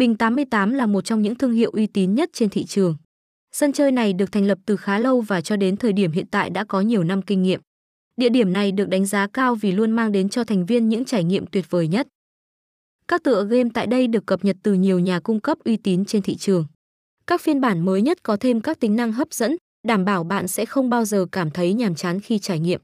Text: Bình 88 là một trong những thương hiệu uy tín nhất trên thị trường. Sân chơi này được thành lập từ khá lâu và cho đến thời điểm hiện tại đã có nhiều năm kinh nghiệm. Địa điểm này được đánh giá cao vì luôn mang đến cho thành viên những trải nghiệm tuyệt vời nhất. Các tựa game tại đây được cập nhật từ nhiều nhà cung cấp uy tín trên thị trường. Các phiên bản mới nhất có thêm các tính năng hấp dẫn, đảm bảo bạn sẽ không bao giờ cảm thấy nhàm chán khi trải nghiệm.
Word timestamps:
Bình 0.00 0.16
88 0.16 0.74
là 0.74 0.86
một 0.86 1.04
trong 1.04 1.22
những 1.22 1.34
thương 1.34 1.52
hiệu 1.52 1.70
uy 1.70 1.86
tín 1.86 2.14
nhất 2.14 2.30
trên 2.32 2.48
thị 2.48 2.64
trường. 2.64 2.96
Sân 3.52 3.72
chơi 3.72 3.92
này 3.92 4.12
được 4.12 4.32
thành 4.32 4.46
lập 4.46 4.58
từ 4.66 4.76
khá 4.76 4.98
lâu 4.98 5.20
và 5.20 5.40
cho 5.40 5.56
đến 5.56 5.76
thời 5.76 5.92
điểm 5.92 6.12
hiện 6.12 6.26
tại 6.30 6.50
đã 6.50 6.64
có 6.64 6.80
nhiều 6.80 7.04
năm 7.04 7.22
kinh 7.22 7.42
nghiệm. 7.42 7.60
Địa 8.16 8.28
điểm 8.28 8.52
này 8.52 8.72
được 8.72 8.88
đánh 8.88 9.06
giá 9.06 9.26
cao 9.32 9.54
vì 9.54 9.72
luôn 9.72 9.92
mang 9.92 10.12
đến 10.12 10.28
cho 10.28 10.44
thành 10.44 10.66
viên 10.66 10.88
những 10.88 11.04
trải 11.04 11.24
nghiệm 11.24 11.46
tuyệt 11.46 11.70
vời 11.70 11.88
nhất. 11.88 12.06
Các 13.08 13.22
tựa 13.22 13.44
game 13.44 13.70
tại 13.74 13.86
đây 13.86 14.06
được 14.06 14.26
cập 14.26 14.44
nhật 14.44 14.56
từ 14.62 14.74
nhiều 14.74 14.98
nhà 14.98 15.20
cung 15.20 15.40
cấp 15.40 15.58
uy 15.64 15.76
tín 15.76 16.04
trên 16.04 16.22
thị 16.22 16.36
trường. 16.36 16.64
Các 17.26 17.40
phiên 17.40 17.60
bản 17.60 17.84
mới 17.84 18.02
nhất 18.02 18.18
có 18.22 18.36
thêm 18.36 18.60
các 18.60 18.80
tính 18.80 18.96
năng 18.96 19.12
hấp 19.12 19.32
dẫn, 19.32 19.56
đảm 19.86 20.04
bảo 20.04 20.24
bạn 20.24 20.48
sẽ 20.48 20.66
không 20.66 20.90
bao 20.90 21.04
giờ 21.04 21.26
cảm 21.32 21.50
thấy 21.50 21.74
nhàm 21.74 21.94
chán 21.94 22.20
khi 22.20 22.38
trải 22.38 22.58
nghiệm. 22.58 22.80